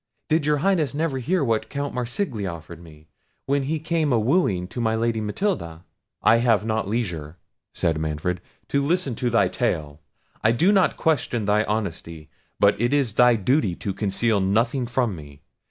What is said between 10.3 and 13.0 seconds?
I do not question thy honesty. But it